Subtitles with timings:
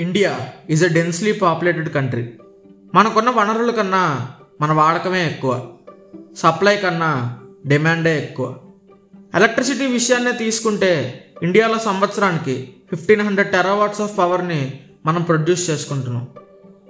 [0.00, 2.32] India is a densely populated country
[2.94, 4.28] మనకున్న వనరుల కన్నా
[4.60, 5.72] మన వాడకమే ఎక్కువ.
[6.36, 8.56] సప్లై కన్నా డిమాండే ఎక్కువ.
[9.34, 10.92] ఎలక్ట్రిసిటీ విషయాన్నే తీసుకుంటే
[11.42, 16.28] ఇండియాలో సంవత్సరానికి ఫిఫ్టీన్ హండ్రెడ్ టెరావాట్స్ ఆఫ్ పవర్ని మనం ప్రొడ్యూస్ చేసుకుంటున్నాం.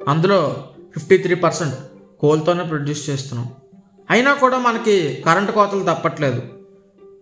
[0.08, 1.74] అందులో ఫిఫ్టీ త్రీ పర్సెంట్
[2.20, 3.48] కోల్తోనే ప్రొడ్యూస్ చేస్తున్నాం.
[4.10, 6.42] అయినా కూడా మనకి కరెంటు కోతలు తప్పట్లేదు.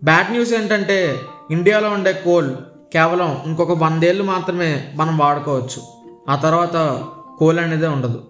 [0.03, 1.19] బ్యాడ్ న్యూస్ ఏంటంటే
[1.51, 2.55] ఇండియాలో ఉండే కోల్
[2.93, 5.81] కేవలం ఇంకొక వందేళ్ళు మాత్రమే మనం వాడుకోవచ్చు.
[6.29, 7.05] ఆ తర్వాత
[7.37, 8.23] కోల్ అనేదే ఉండదు.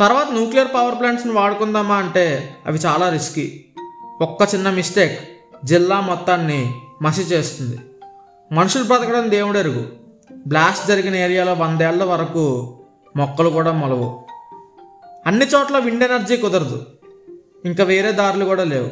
[0.00, 3.64] తర్వాత న్యూక్లియర్ పవర్ ప్లాంట్స్ని వాడుకుందామా అంటే అవి చాలా రిస్కీ
[4.20, 5.20] ఒక్క చిన్న మిస్టేక్
[5.66, 7.78] జిల్లా మొత్తాన్ని మసి చేస్తుంది.
[8.52, 9.86] మనుషులు బ్రతకడం దేవుడెరుగు
[10.46, 12.76] బ్లాస్ట్ జరిగిన ఏరియాలో వందేళ్ళ వరకు
[13.16, 14.24] మొక్కలు కూడా మొలవు.
[15.26, 16.86] అన్ని చోట్ల విండ్ ఎనర్జీ కుదరదు.
[17.64, 18.90] ఇంకా వేరే దారులు కూడా లేవు.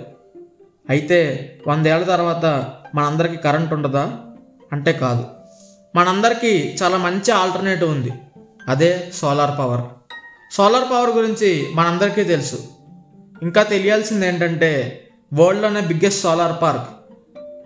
[0.90, 4.20] అయితే వందేళ్ళ తర్వాత మనందరికీ కరెంట్ ఉండదా?
[4.72, 5.24] అంటే కాదు.
[5.96, 8.12] మనందరికీ చాలా మంచి ఆల్టర్నేటివ్ ఉంది.
[8.68, 9.80] అదే సోలార్ పవర్.
[10.54, 12.58] సోలార్ పవర్ గురించి మనందరికీ తెలుసు.
[13.42, 15.00] ఇంకా తెలియాల్సింది ఏంటంటే
[15.34, 16.88] వరల్డ్లోనే బిగ్గెస్ట్ సోలార్ పార్క్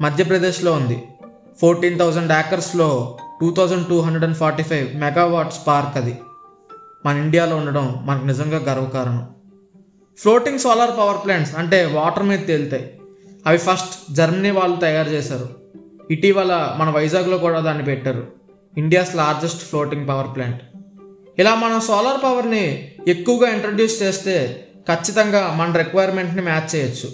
[0.03, 1.03] మధ్యప్రదేశ్లో ఉంది.
[1.61, 6.19] Fourteen thousand యాకర్స్లో two thousand two hundred and forty five megawatts park అది.
[7.07, 9.29] మన ఇండియాలో ఉండడం మనకు నిజంగా గర్వకారణం.
[10.19, 13.01] ఫ్లోటింగ్ సోలార్ పవర్ ప్లాంట్స్ అంటే వాటర్ మీద తేలుతాయి.
[13.47, 15.66] అవి ఫస్ట్ జర్మనీ వాళ్ళు తయారు చేశారు.
[16.11, 18.27] ఇటీవల మన వైజాగ్లో కూడా దాన్ని పెట్టారు.
[18.79, 20.63] India's largest floating power plant.
[21.39, 27.11] ఇలా మనం సోలార్ పవర్ని ఎక్కువగా ఇంట్రడ్యూస్ చేస్తే ఖచ్చితంగా మన రిక్వైర్మెంట్ని మ్యాచ్ చేయొచ్చు.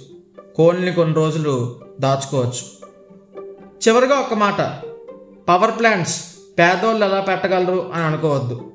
[0.56, 2.88] కోల్ని కొన్ని రోజులు దాచుకోవచ్చు.
[3.88, 4.60] చివరిగా ఒక మాట.
[5.48, 6.24] పవర్ ప్లాంట్స్
[6.58, 8.72] పేదోళ్ళు ఎలా పెట్టగలరు అని అనుకోవద్దు.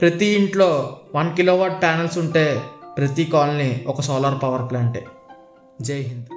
[0.00, 2.62] ప్రతి ఇంట్లో వన్ కిలోవాట్ ప్యానల్స్ ఉంటే
[2.98, 5.06] ప్రతి కాలనీ ఒక సోలార్ పవర్ ప్లాంటే.
[5.82, 6.33] జై హింద్.